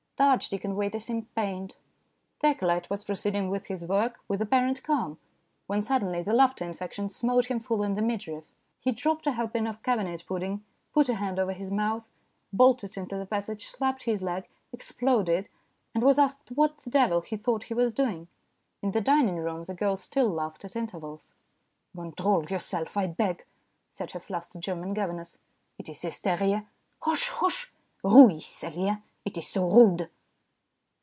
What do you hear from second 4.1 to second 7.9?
with apparent calm, when suddenly the laughter infection smote him full